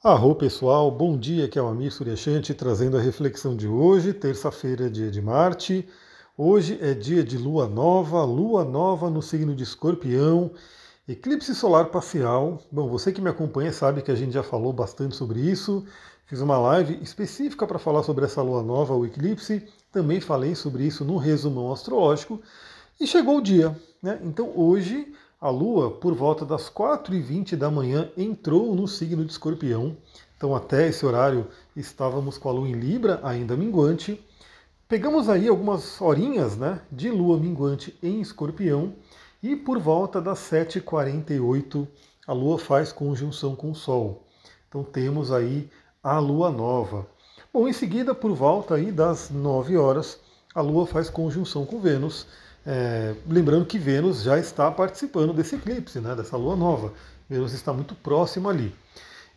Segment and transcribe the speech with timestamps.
[0.00, 4.88] Arro pessoal, bom dia, aqui é o Amir Suryashanti trazendo a reflexão de hoje, terça-feira,
[4.88, 5.88] dia de Marte.
[6.36, 10.52] Hoje é dia de lua nova, lua nova no signo de Escorpião,
[11.08, 12.62] eclipse solar parcial.
[12.70, 15.84] Bom, você que me acompanha sabe que a gente já falou bastante sobre isso.
[16.26, 19.66] Fiz uma live específica para falar sobre essa lua nova, o eclipse.
[19.90, 22.40] Também falei sobre isso no resumão astrológico.
[23.00, 24.20] E chegou o dia, né?
[24.22, 29.96] Então hoje a Lua, por volta das 4h20 da manhã, entrou no signo de Escorpião.
[30.36, 34.20] Então, até esse horário, estávamos com a Lua em Libra, ainda minguante.
[34.88, 38.94] Pegamos aí algumas horinhas né, de Lua minguante em Escorpião.
[39.40, 41.86] E por volta das 7h48,
[42.26, 44.24] a Lua faz conjunção com o Sol.
[44.68, 45.70] Então, temos aí
[46.02, 47.06] a Lua nova.
[47.54, 50.18] Bom, em seguida, por volta aí das 9 horas,
[50.52, 52.26] a Lua faz conjunção com Vênus.
[52.66, 56.92] É, lembrando que Vênus já está participando desse eclipse, né, dessa lua nova.
[57.28, 58.74] Vênus está muito próximo ali.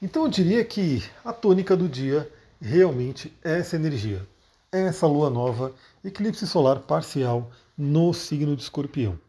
[0.01, 4.25] Então eu diria que a tônica do dia realmente é essa energia.
[4.71, 9.19] É essa lua nova, eclipse solar parcial no signo de escorpião.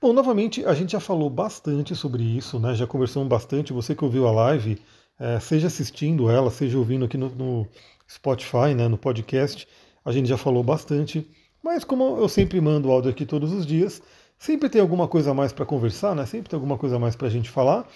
[0.00, 2.74] Bom, novamente, a gente já falou bastante sobre isso, né?
[2.74, 3.72] já conversamos bastante.
[3.72, 4.80] Você que ouviu a live,
[5.18, 7.68] é, seja assistindo ela, seja ouvindo aqui no, no
[8.10, 9.68] Spotify, né, no podcast,
[10.04, 11.30] a gente já falou bastante.
[11.62, 14.02] Mas como eu sempre mando áudio aqui todos os dias,
[14.38, 16.24] sempre tem alguma coisa a mais para conversar, né?
[16.26, 17.86] Sempre tem alguma coisa a mais para a gente falar.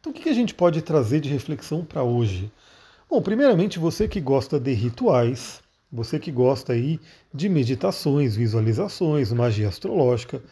[0.00, 2.52] Então o que a gente pode trazer de reflexão para hoje?
[3.10, 7.00] Bom, primeiramente você que gosta de rituais, você que gosta aí
[7.32, 10.42] de meditações, visualizações, magia astrológica,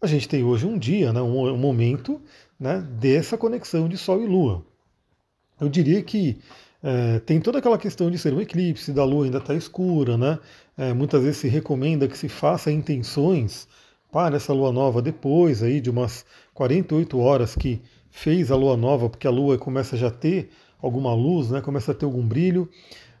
[0.00, 2.20] a gente tem hoje um dia, né, um, momento
[2.58, 4.64] né, dessa conexão de Sol e Lua.
[5.60, 6.40] Eu diria que
[6.82, 10.40] é, tem toda aquela questão de ser um eclipse, da lua ainda está escura, né?
[10.76, 13.68] É, muitas vezes se recomenda que se faça intenções
[14.10, 19.08] para essa lua nova depois aí de umas 48 horas que fez a lua nova,
[19.08, 20.50] porque a lua começa já a ter
[20.80, 21.60] alguma luz, né?
[21.60, 22.68] Começa a ter algum brilho.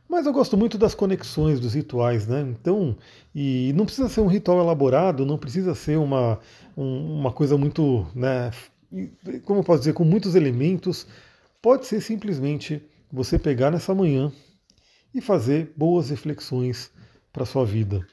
[0.08, 2.42] Mas eu gosto muito das conexões, dos rituais, né?
[2.42, 2.94] Então,
[3.34, 6.38] e não precisa ser um ritual elaborado, não precisa ser uma,
[6.76, 8.50] um, uma coisa muito, né?
[9.44, 11.06] Como eu posso dizer, com muitos elementos.
[11.62, 14.30] Pode ser simplesmente você pegar nessa manhã
[15.14, 16.90] e fazer boas reflexões
[17.32, 18.06] para a sua vida.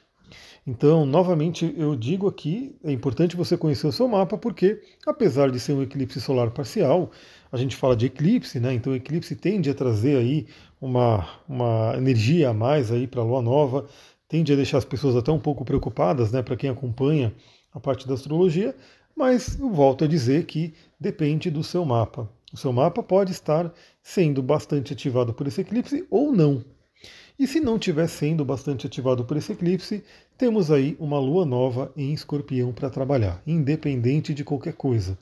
[0.66, 5.58] Então, novamente, eu digo aqui, é importante você conhecer o seu mapa, porque apesar de
[5.58, 7.10] ser um eclipse solar parcial,
[7.50, 8.72] a gente fala de eclipse, né?
[8.74, 10.46] Então, o eclipse tende a trazer aí
[10.80, 13.86] uma, uma energia a mais aí para a lua nova,
[14.28, 16.42] tende a deixar as pessoas até um pouco preocupadas, né?
[16.42, 17.34] Para quem acompanha
[17.72, 18.74] a parte da astrologia,
[19.16, 22.28] mas eu volto a dizer que depende do seu mapa.
[22.52, 23.72] O seu mapa pode estar
[24.02, 26.64] sendo bastante ativado por esse eclipse ou não.
[27.40, 30.04] E se não estiver sendo bastante ativado por esse eclipse,
[30.36, 35.16] temos aí uma lua nova em escorpião para trabalhar, independente de qualquer coisa.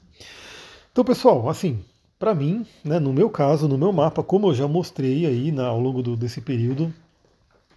[0.90, 1.78] Então, pessoal, assim,
[2.18, 5.68] para mim, né, no meu caso, no meu mapa, como eu já mostrei aí na,
[5.68, 6.92] ao longo do, desse período,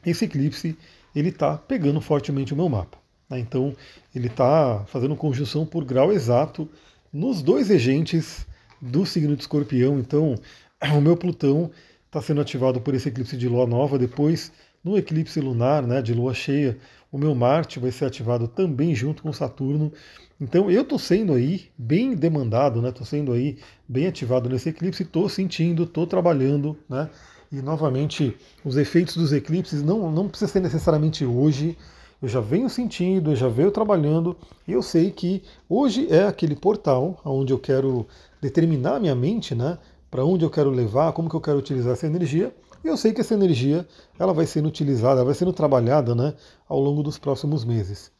[0.03, 0.75] esse eclipse
[1.15, 2.97] ele está pegando fortemente o meu mapa.
[3.29, 3.37] Né?
[3.37, 3.75] Então,
[4.15, 6.67] ele está fazendo conjunção por grau exato
[7.13, 8.47] nos dois regentes
[8.81, 9.99] do signo de escorpião.
[9.99, 10.33] Então,
[10.97, 11.69] o meu Plutão
[12.11, 13.97] está sendo ativado por esse eclipse de lua nova.
[13.97, 14.51] Depois,
[14.83, 16.77] no eclipse lunar, né, de lua cheia,
[17.09, 19.93] o meu Marte vai ser ativado também junto com Saturno.
[20.39, 22.89] Então eu estou sendo aí bem demandado, né?
[22.89, 27.09] Estou sendo aí bem ativado nesse eclipse, estou sentindo, estou trabalhando, né?
[27.49, 28.35] E novamente
[28.65, 31.77] os efeitos dos eclipses não, não precisa ser necessariamente hoje.
[32.21, 36.55] Eu já venho sentindo, eu já venho trabalhando, e eu sei que hoje é aquele
[36.55, 38.05] portal onde eu quero
[38.41, 39.77] determinar a minha mente, né?
[40.11, 42.53] Para onde eu quero levar, como que eu quero utilizar essa energia.
[42.83, 43.87] E eu sei que essa energia
[44.19, 46.33] ela vai sendo utilizada, vai sendo trabalhada né,
[46.67, 48.11] ao longo dos próximos meses.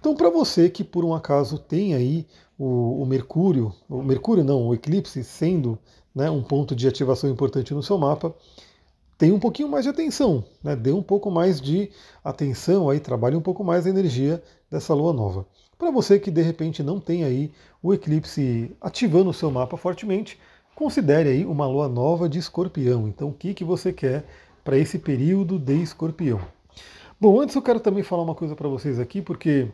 [0.00, 2.26] Então, para você que por um acaso tem aí
[2.58, 5.78] o, o, Mercúrio, o Mercúrio não, o eclipse sendo
[6.14, 8.34] né, um ponto de ativação importante no seu mapa,
[9.18, 10.74] tenha um pouquinho mais de atenção, né?
[10.74, 11.90] dê um pouco mais de
[12.22, 15.46] atenção aí, trabalhe um pouco mais a energia dessa lua nova.
[15.78, 20.38] Para você que de repente não tem aí o eclipse ativando o seu mapa fortemente,
[20.74, 23.08] considere aí uma lua nova de escorpião.
[23.08, 24.24] Então, o que, que você quer
[24.62, 26.40] para esse período de escorpião?
[27.20, 29.68] Bom, antes eu quero também falar uma coisa para vocês aqui, porque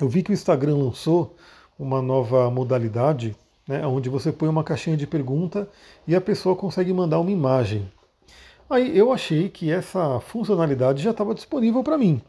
[0.00, 1.34] eu vi que o Instagram lançou
[1.78, 3.36] uma nova modalidade,
[3.66, 5.68] né, onde você põe uma caixinha de pergunta
[6.06, 7.90] e a pessoa consegue mandar uma imagem.
[8.68, 12.22] Aí eu achei que essa funcionalidade já estava disponível para mim.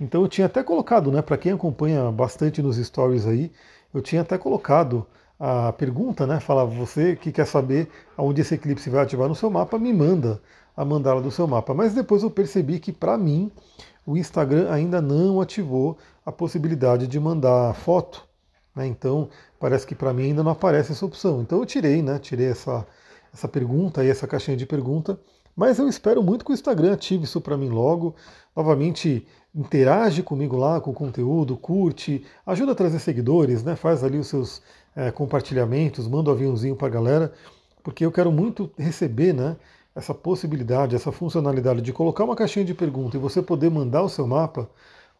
[0.00, 3.52] Então eu tinha até colocado, né, para quem acompanha bastante nos stories aí,
[3.92, 5.06] eu tinha até colocado
[5.40, 9.48] a pergunta, né, fala você que quer saber aonde esse eclipse vai ativar no seu
[9.48, 10.38] mapa, me manda
[10.76, 11.72] a mandala do seu mapa.
[11.72, 13.50] Mas depois eu percebi que para mim
[14.04, 15.96] o Instagram ainda não ativou
[16.26, 18.22] a possibilidade de mandar foto.
[18.76, 18.86] Né?
[18.86, 21.40] Então parece que para mim ainda não aparece essa opção.
[21.40, 22.18] Então eu tirei, né?
[22.18, 22.86] Tirei essa,
[23.32, 25.18] essa pergunta e essa caixinha de pergunta.
[25.56, 28.14] Mas eu espero muito que o Instagram ative isso para mim logo.
[28.54, 33.76] Novamente, interage comigo lá com o conteúdo, curte, ajuda a trazer seguidores, né?
[33.76, 34.62] Faz ali os seus
[34.94, 37.32] é, compartilhamentos, manda um aviãozinho para a galera,
[37.82, 39.56] porque eu quero muito receber, né?
[39.94, 44.08] Essa possibilidade, essa funcionalidade de colocar uma caixinha de pergunta e você poder mandar o
[44.08, 44.70] seu mapa,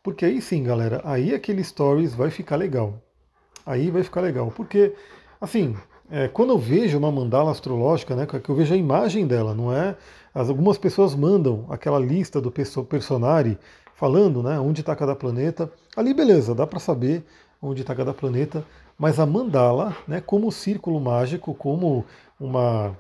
[0.03, 2.95] porque aí sim, galera, aí aquele stories vai ficar legal.
[3.67, 4.95] Aí vai ficar legal, porque
[5.41, 5.77] assim,
[6.11, 9.73] é, quando eu vejo uma mandala astrológica, né, que eu vejo a imagem dela, não
[9.73, 9.97] é?
[10.35, 13.59] As, algumas pessoas mandam aquela lista do personari
[13.95, 15.71] falando, né, onde está cada planeta.
[15.97, 17.25] Ali, beleza, dá para saber
[17.63, 18.65] onde está cada planeta,
[18.99, 22.05] mas a mandala, né, como círculo mágico, como
[22.39, 22.97] uma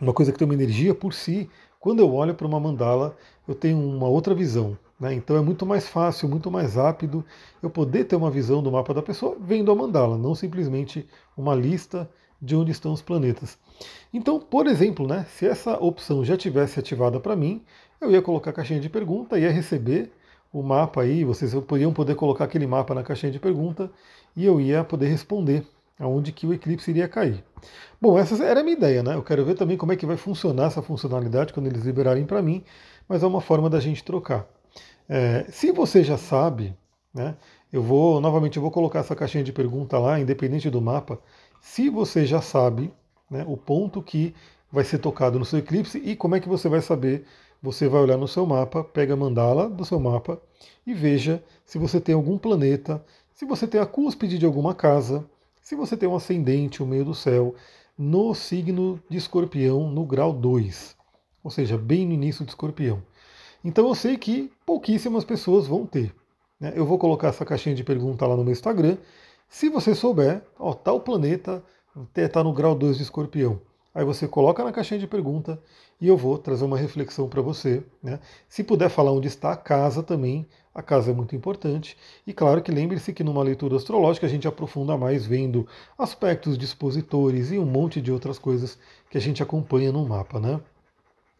[0.00, 3.16] uma coisa que tem uma energia por si, quando eu olho para uma mandala,
[3.46, 4.78] eu tenho uma outra visão.
[4.98, 5.14] Né?
[5.14, 7.24] Então é muito mais fácil, muito mais rápido
[7.62, 11.54] eu poder ter uma visão do mapa da pessoa vendo a mandala, não simplesmente uma
[11.54, 12.08] lista
[12.40, 13.58] de onde estão os planetas.
[14.12, 17.62] Então, por exemplo, né, se essa opção já tivesse ativada para mim,
[18.00, 20.12] eu ia colocar a caixinha de pergunta, ia receber
[20.52, 23.90] o mapa aí, vocês poderiam poder colocar aquele mapa na caixinha de pergunta
[24.36, 25.66] e eu ia poder responder
[25.98, 27.44] aonde que o eclipse iria cair.
[28.00, 29.14] Bom, essa era a minha ideia, né?
[29.14, 32.40] Eu quero ver também como é que vai funcionar essa funcionalidade quando eles liberarem para
[32.40, 32.64] mim,
[33.08, 34.46] mas é uma forma da gente trocar.
[35.08, 36.76] É, se você já sabe,
[37.14, 37.36] né?
[37.72, 41.20] Eu vou, novamente, eu vou colocar essa caixinha de pergunta lá, independente do mapa.
[41.60, 42.92] Se você já sabe
[43.30, 44.34] né, o ponto que
[44.70, 47.24] vai ser tocado no seu eclipse e como é que você vai saber,
[47.62, 50.40] você vai olhar no seu mapa, pega a mandala do seu mapa
[50.86, 55.24] e veja se você tem algum planeta, se você tem a cúspide de alguma casa,
[55.60, 57.54] se você tem um ascendente, o meio do céu,
[57.96, 60.96] no signo de escorpião, no grau 2,
[61.42, 63.02] ou seja, bem no início de escorpião.
[63.64, 66.14] Então eu sei que pouquíssimas pessoas vão ter.
[66.60, 66.72] Né?
[66.74, 68.96] Eu vou colocar essa caixinha de pergunta lá no meu Instagram.
[69.48, 71.62] Se você souber, ó, tal planeta
[72.16, 73.60] está no grau 2 de escorpião.
[73.94, 75.60] Aí você coloca na caixinha de pergunta
[76.00, 77.82] e eu vou trazer uma reflexão para você.
[78.02, 78.20] Né?
[78.48, 81.96] Se puder falar onde está a casa também, a casa é muito importante.
[82.24, 85.66] E claro que lembre-se que numa leitura astrológica a gente aprofunda mais vendo
[85.98, 88.78] aspectos dispositores e um monte de outras coisas
[89.10, 90.38] que a gente acompanha no mapa.
[90.38, 90.60] Né?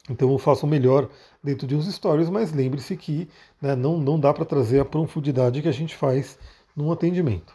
[0.08, 1.08] Então faço melhor
[1.42, 3.28] dentro de uns stories, mas lembre-se que
[3.60, 6.38] né, não, não dá para trazer a profundidade que a gente faz
[6.74, 7.52] num atendimento.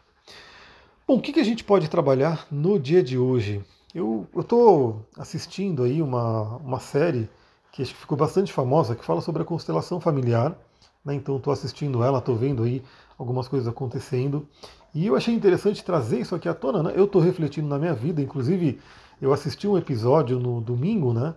[1.08, 3.64] Bom, o que, que a gente pode trabalhar no dia de hoje?
[3.94, 7.30] Eu estou assistindo aí uma, uma série
[7.72, 10.58] que acho que ficou bastante famosa, que fala sobre a constelação familiar.
[11.04, 11.16] Né?
[11.16, 12.84] Então estou assistindo ela, estou vendo aí
[13.18, 14.48] algumas coisas acontecendo.
[14.94, 16.84] E eu achei interessante trazer isso aqui à tona.
[16.84, 16.94] Né?
[16.96, 18.80] Eu estou refletindo na minha vida, inclusive
[19.22, 21.34] eu assisti um episódio no domingo, né?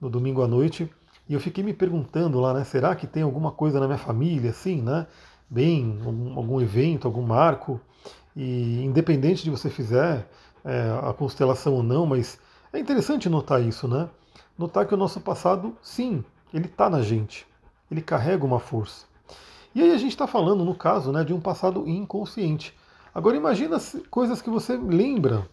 [0.00, 0.90] No domingo à noite,
[1.28, 4.50] e eu fiquei me perguntando lá, né, será que tem alguma coisa na minha família,
[4.50, 5.06] assim, né,
[5.48, 7.80] bem, algum, algum evento, algum marco,
[8.34, 10.28] e independente de você fizer
[10.64, 12.38] é, a constelação ou não, mas
[12.72, 14.08] é interessante notar isso, né,
[14.58, 17.46] notar que o nosso passado, sim, ele está na gente,
[17.90, 19.06] ele carrega uma força.
[19.74, 22.74] E aí a gente está falando, no caso, né, de um passado inconsciente.
[23.14, 23.78] Agora imagina
[24.10, 25.46] coisas que você lembra,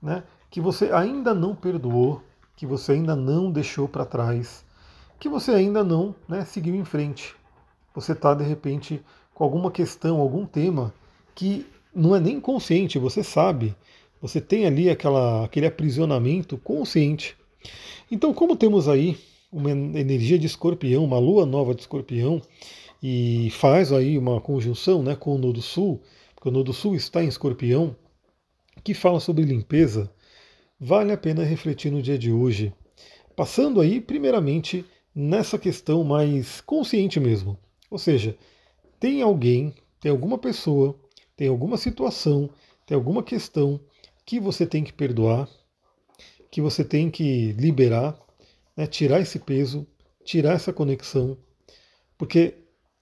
[0.00, 2.22] né, que você ainda não perdoou,
[2.56, 4.64] que você ainda não deixou para trás,
[5.20, 7.34] que você ainda não né, seguiu em frente.
[7.94, 9.02] Você está, de repente,
[9.34, 10.92] com alguma questão, algum tema
[11.34, 13.76] que não é nem consciente, você sabe,
[14.20, 17.36] você tem ali aquela, aquele aprisionamento consciente.
[18.10, 19.18] Então, como temos aí
[19.52, 22.40] uma energia de escorpião, uma lua nova de escorpião,
[23.02, 26.00] e faz aí uma conjunção né, com o Nodo Sul,
[26.34, 27.94] porque o Nodo Sul está em escorpião,
[28.82, 30.10] que fala sobre limpeza,
[30.78, 32.72] vale a pena refletir no dia de hoje.
[33.34, 37.58] Passando aí, primeiramente, nessa questão mais consciente mesmo.
[37.90, 38.36] Ou seja,
[39.00, 40.98] tem alguém, tem alguma pessoa,
[41.36, 42.50] tem alguma situação,
[42.84, 43.80] tem alguma questão
[44.24, 45.48] que você tem que perdoar,
[46.50, 48.18] que você tem que liberar,
[48.76, 49.86] né, tirar esse peso,
[50.24, 51.36] tirar essa conexão,
[52.18, 52.54] porque,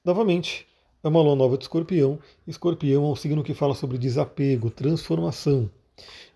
[0.05, 0.67] novamente,
[1.03, 2.19] é uma lua nova de escorpião.
[2.47, 5.71] Escorpião é um signo que fala sobre desapego, transformação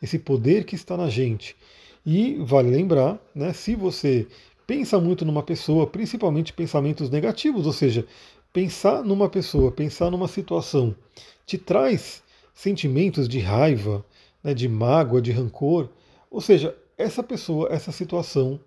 [0.02, 1.56] esse poder que está na gente.
[2.04, 4.26] E vale lembrar, né, se você
[4.66, 8.06] pensa muito numa pessoa, principalmente pensamentos negativos, ou seja,
[8.52, 10.94] pensar numa pessoa, pensar numa situação,
[11.46, 12.22] te traz
[12.54, 14.04] sentimentos de raiva,
[14.42, 15.88] né, de mágoa, de rancor,
[16.30, 18.60] ou seja, essa pessoa, essa situação,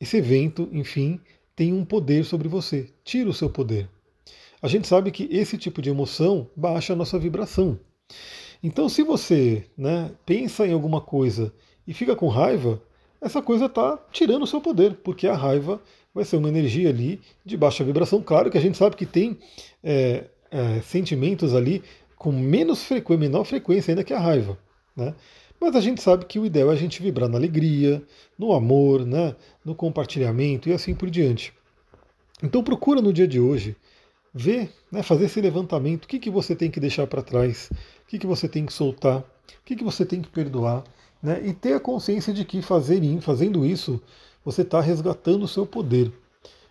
[0.00, 1.20] esse evento, enfim,
[1.56, 3.88] tem um poder sobre você, tira o seu poder.
[4.60, 7.78] A gente sabe que esse tipo de emoção baixa a nossa vibração.
[8.62, 11.52] Então, se você né, pensa em alguma coisa
[11.86, 12.80] e fica com raiva,
[13.20, 15.80] essa coisa está tirando o seu poder, porque a raiva
[16.14, 18.22] vai ser uma energia ali de baixa vibração.
[18.22, 19.38] Claro que a gente sabe que tem
[19.82, 21.82] é, é, sentimentos ali
[22.16, 24.56] com menos frequência, menor frequência ainda que a raiva.
[24.96, 25.14] Né?
[25.60, 28.02] Mas a gente sabe que o ideal é a gente vibrar na alegria,
[28.38, 31.52] no amor, né, no compartilhamento e assim por diante.
[32.42, 33.76] Então procura no dia de hoje
[34.32, 37.70] ver, né, fazer esse levantamento, o que, que você tem que deixar para trás,
[38.04, 39.24] o que, que você tem que soltar, o
[39.64, 40.84] que, que você tem que perdoar,
[41.22, 44.00] né, e ter a consciência de que fazer, fazendo isso,
[44.44, 46.12] você está resgatando o seu poder.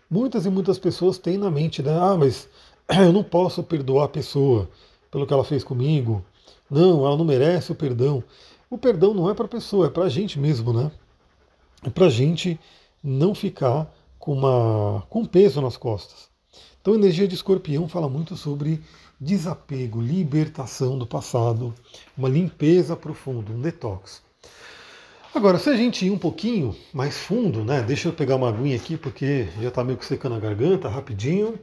[0.09, 2.49] Muitas e muitas pessoas têm na mente, né, ah, mas
[2.89, 4.69] eu não posso perdoar a pessoa
[5.11, 6.23] pelo que ela fez comigo,
[6.69, 8.23] não, ela não merece o perdão.
[8.69, 10.89] O perdão não é para a pessoa, é para a gente mesmo, né?
[11.83, 12.57] É para a gente
[13.03, 16.30] não ficar com, uma, com peso nas costas.
[16.81, 18.81] Então, a energia de escorpião fala muito sobre
[19.19, 21.73] desapego, libertação do passado,
[22.17, 24.23] uma limpeza profunda, um detox.
[25.33, 27.81] Agora, se a gente ir um pouquinho mais fundo, né?
[27.81, 31.57] Deixa eu pegar uma aguinha aqui porque já está meio que secando a garganta, rapidinho.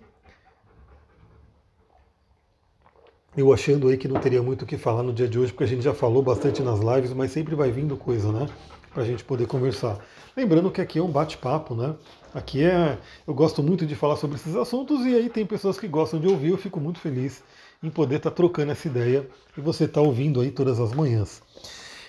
[3.37, 5.65] eu achando aí que não teria muito o que falar no dia de hoje, porque
[5.65, 8.49] a gente já falou bastante nas lives, mas sempre vai vindo coisa, né?
[8.93, 9.99] Para a gente poder conversar.
[10.37, 11.95] Lembrando que aqui é um bate-papo, né?
[12.35, 12.99] Aqui é.
[13.27, 16.27] Eu gosto muito de falar sobre esses assuntos e aí tem pessoas que gostam de
[16.27, 16.51] ouvir.
[16.51, 17.43] Eu fico muito feliz
[17.83, 21.43] em poder estar tá trocando essa ideia e você está ouvindo aí todas as manhãs.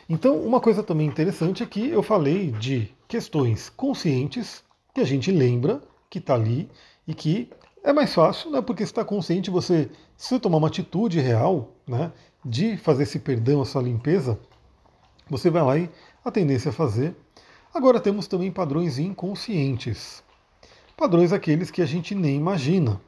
[0.07, 5.31] Então, uma coisa também interessante é que eu falei de questões conscientes que a gente
[5.31, 6.69] lembra que está ali
[7.07, 7.50] e que
[7.83, 8.62] é mais fácil, né?
[8.62, 12.12] Porque está consciente, você, se você tomar uma atitude real, né?
[12.43, 14.39] De fazer esse perdão, essa limpeza,
[15.29, 15.89] você vai lá e
[16.23, 17.15] a tendência é fazer.
[17.73, 20.23] Agora temos também padrões inconscientes.
[20.97, 22.99] Padrões aqueles que a gente nem imagina.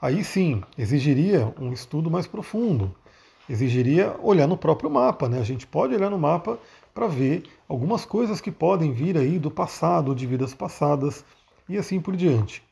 [0.00, 2.94] Aí sim, exigiria um estudo mais profundo.
[3.48, 5.38] Exigiria olhar no próprio mapa, né?
[5.38, 6.58] A gente pode olhar no mapa
[6.92, 11.24] para ver algumas coisas que podem vir aí do passado, de vidas passadas
[11.68, 12.62] e assim por diante.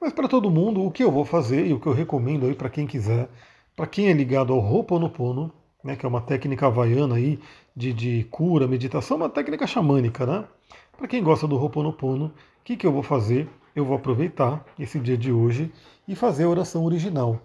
[0.00, 2.54] Mas para todo mundo, o que eu vou fazer e o que eu recomendo aí
[2.54, 3.28] para quem quiser,
[3.76, 5.52] para quem é ligado ao Ho'oponopono,
[5.82, 7.38] né, que é uma técnica havaiana aí
[7.74, 10.44] de, de cura, meditação, uma técnica xamânica, né?
[10.96, 12.32] Para quem gosta do Ho'oponopono, o
[12.64, 13.48] que, que eu vou fazer?
[13.74, 15.72] Eu vou aproveitar esse dia de hoje
[16.06, 17.40] e fazer a oração original.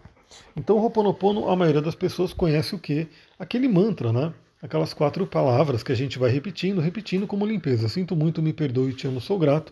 [0.56, 3.08] Então, o Ho'oponopono, a maioria das pessoas conhece o que?
[3.40, 4.34] Aquele mantra, né?
[4.62, 7.88] Aquelas quatro palavras que a gente vai repetindo, repetindo como limpeza.
[7.88, 9.72] Sinto muito, me perdoe, te amo, sou grato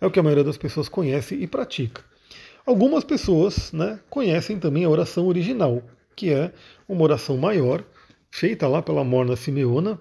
[0.00, 2.02] é o que a maioria das pessoas conhece e pratica.
[2.64, 5.82] Algumas pessoas né, conhecem também a oração original,
[6.14, 6.52] que é
[6.88, 7.84] uma oração maior,
[8.30, 9.98] feita lá pela Morna Simeona,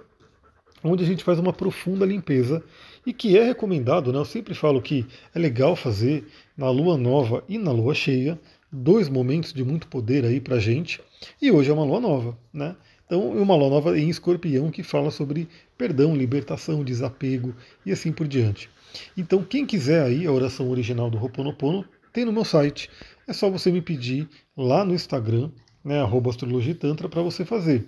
[0.84, 2.64] onde a gente faz uma profunda limpeza
[3.06, 6.26] e que é recomendado, né, eu sempre falo que é legal fazer
[6.58, 8.40] na lua nova e na lua cheia,
[8.72, 11.02] dois momentos de muito poder aí pra gente,
[11.42, 12.76] e hoje é uma lua nova, né?
[13.06, 17.56] Então, uma lua nova em escorpião que fala sobre perdão, libertação, desapego
[17.86, 18.70] e assim por diante.
[19.16, 22.90] Então, quem quiser aí a oração original do Ho'oponopono, tem no meu site.
[23.28, 24.28] É só você me pedir
[24.58, 25.52] lá no Instagram,
[25.86, 27.88] né, astrologitantra, para você fazer.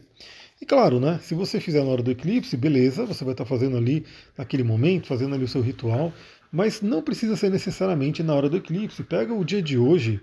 [0.61, 3.75] E claro, né, se você fizer na hora do eclipse, beleza, você vai estar fazendo
[3.75, 4.05] ali
[4.37, 6.13] naquele momento, fazendo ali o seu ritual,
[6.51, 9.03] mas não precisa ser necessariamente na hora do eclipse.
[9.03, 10.21] Pega o dia de hoje,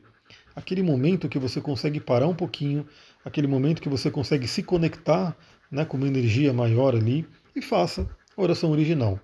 [0.55, 2.87] aquele momento que você consegue parar um pouquinho,
[3.25, 5.37] aquele momento que você consegue se conectar
[5.71, 9.21] né, com uma energia maior ali e faça a oração original.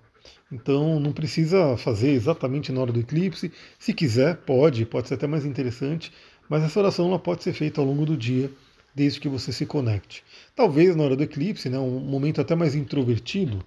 [0.51, 3.51] Então não precisa fazer exatamente na hora do eclipse.
[3.79, 6.11] Se quiser, pode, pode ser até mais interessante,
[6.51, 8.51] mas essa oração ela pode ser feita ao longo do dia,
[8.93, 10.21] desde que você se conecte.
[10.53, 13.63] Talvez na hora do eclipse, né, um momento até mais introvertido,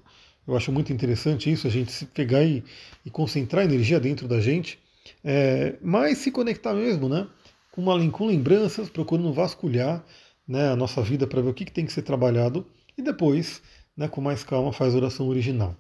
[0.47, 2.63] eu acho muito interessante isso, a gente se pegar e,
[3.03, 4.79] e concentrar energia dentro da gente,
[5.25, 7.27] é, mas se conectar mesmo, né?
[7.73, 10.05] Com, uma, com lembranças, procurando vasculhar
[10.47, 12.67] né, a nossa vida para ver o que, que tem que ser trabalhado
[12.99, 13.63] e depois,
[13.97, 15.75] né, com mais calma, faz a oração original.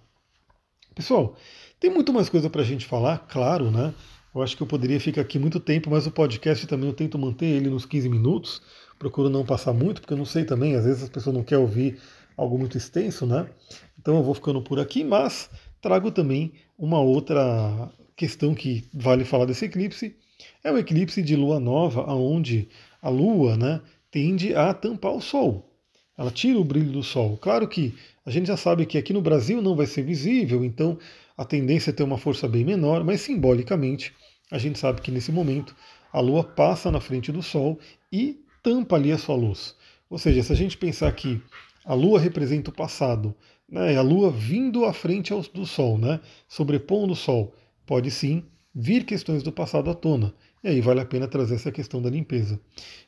[0.95, 1.37] Pessoal,
[1.79, 3.93] tem muito mais coisa para a gente falar, claro, né?
[4.35, 7.17] Eu acho que eu poderia ficar aqui muito tempo, mas o podcast também eu tento
[7.17, 8.61] manter ele nos 15 minutos.
[8.99, 11.63] Procuro não passar muito, porque eu não sei também, às vezes as pessoas não querem
[11.63, 12.01] ouvir
[12.37, 13.49] algo muito extenso, né?
[13.97, 15.49] Então eu vou ficando por aqui, mas
[15.81, 20.17] trago também uma outra questão que vale falar desse eclipse.
[20.65, 22.69] É o eclipse de lua nova, onde
[23.01, 25.71] a lua né, tende a tampar o sol.
[26.19, 27.37] Ela tira o brilho do sol.
[27.37, 27.95] Claro que
[28.27, 30.99] a gente já sabe que aqui no Brasil não vai ser visível, então
[31.37, 34.13] a tendência é ter uma força bem menor, mas simbolicamente
[34.51, 35.75] a gente sabe que nesse momento
[36.13, 37.79] a Lua passa na frente do Sol
[38.13, 39.75] e tampa ali a sua luz.
[40.09, 41.43] Ou seja, se a gente pensar que
[41.85, 43.35] a Lua representa o passado,
[43.69, 49.05] né, a Lua vindo à frente do Sol, né, sobrepondo o Sol, pode sim vir
[49.05, 50.35] questões do passado à tona.
[50.63, 52.59] E aí vale a pena trazer essa questão da limpeza.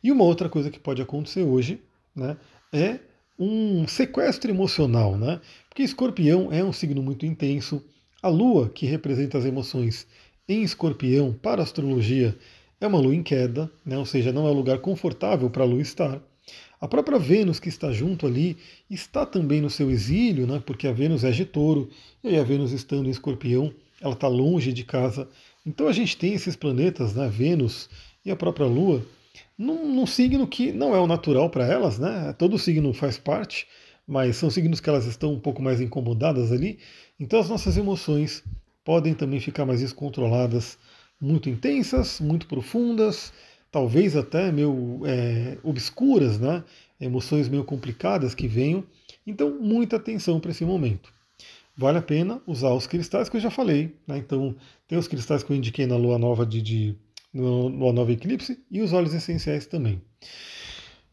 [0.03, 1.81] E uma outra coisa que pode acontecer hoje
[2.15, 2.37] né,
[2.73, 2.99] é
[3.39, 5.41] um sequestro emocional, né?
[5.69, 7.85] Porque escorpião é um signo muito intenso.
[8.23, 10.07] A lua, que representa as emoções
[10.49, 12.37] em escorpião para a astrologia,
[12.81, 13.97] é uma lua em queda, né?
[13.99, 16.21] ou seja, não é um lugar confortável para a lua estar.
[16.81, 18.57] A própria Vênus que está junto ali
[18.91, 20.63] está também no seu exílio, né?
[20.65, 21.89] porque a Vênus é de touro,
[22.23, 25.29] e a Vênus estando em escorpião, ela está longe de casa.
[25.65, 27.29] Então a gente tem esses planetas, né?
[27.29, 27.89] Vênus
[28.25, 29.05] e a própria Lua,
[29.59, 32.35] num, num signo que não é o natural para elas, né?
[32.39, 33.67] Todo signo faz parte,
[34.07, 36.79] mas são signos que elas estão um pouco mais incomodadas ali.
[37.19, 38.45] Então as nossas emoções
[38.87, 40.79] podem também ficar mais descontroladas,
[41.21, 43.33] muito intensas, muito profundas,
[43.73, 46.63] talvez até meio é, obscuras, né?
[47.01, 48.85] Emoções meio complicadas que venham.
[49.27, 51.13] Então, muita atenção para esse momento.
[51.77, 53.93] Vale a pena usar os cristais que eu já falei.
[54.07, 54.19] Né?
[54.19, 54.55] Então,
[54.87, 56.97] tem os cristais que eu indiquei na lua nova de, de
[57.35, 60.01] Lua Nova Eclipse e os óleos essenciais também.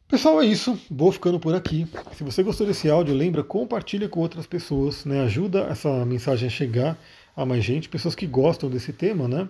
[0.07, 0.79] Pessoal, é isso.
[0.91, 1.87] Vou ficando por aqui.
[2.15, 5.21] Se você gostou desse áudio, lembra, compartilha com outras pessoas, né?
[5.23, 6.97] Ajuda essa mensagem a chegar
[7.35, 9.47] a mais gente, pessoas que gostam desse tema, né?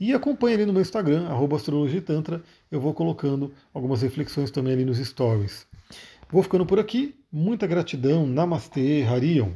[0.00, 4.98] E acompanhe ali no meu Instagram, astrologitantra, eu vou colocando algumas reflexões também ali nos
[4.98, 5.66] stories.
[6.30, 7.16] Vou ficando por aqui.
[7.32, 8.26] Muita gratidão.
[8.26, 9.52] Namastê, Harion.